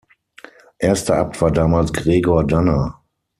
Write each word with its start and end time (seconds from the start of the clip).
Erster 0.79 1.17
Abt 1.19 1.39
war 1.43 1.51
damals 1.51 1.93
Gregor 1.93 2.47
Danner. 2.47 3.03